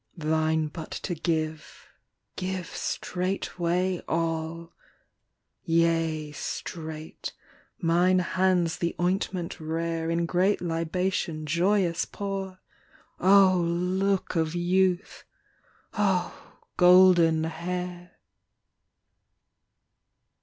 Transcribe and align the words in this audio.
Thine 0.17 0.65
but 0.67 0.89
to 0.89 1.13
give. 1.13 1.85
Give 2.35 2.65
straightway 2.65 4.01
all. 4.07 4.73
Yea, 5.63 6.31
straight, 6.31 7.33
mine 7.77 8.17
hands 8.17 8.79
the 8.79 8.95
ointment 8.99 9.59
rare 9.59 10.09
In 10.09 10.25
great 10.25 10.59
libation 10.59 11.45
joyous 11.45 12.05
pour! 12.05 12.59
Oh, 13.19 13.63
look 13.63 14.35
of 14.35 14.55
youth.... 14.55 15.23
Oh, 15.93 16.57
golden 16.77 17.43
hair. 17.43 18.13